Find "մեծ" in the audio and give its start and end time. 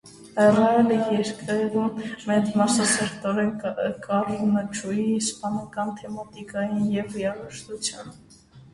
2.31-2.49